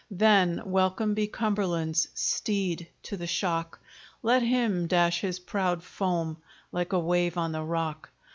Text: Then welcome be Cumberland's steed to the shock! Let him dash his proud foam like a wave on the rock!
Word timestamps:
Then 0.09 0.63
welcome 0.65 1.13
be 1.13 1.27
Cumberland's 1.27 2.07
steed 2.15 2.87
to 3.03 3.17
the 3.17 3.27
shock! 3.27 3.79
Let 4.23 4.41
him 4.41 4.87
dash 4.87 5.21
his 5.21 5.37
proud 5.37 5.83
foam 5.83 6.37
like 6.71 6.91
a 6.91 6.97
wave 6.99 7.37
on 7.37 7.51
the 7.51 7.61
rock! 7.61 8.09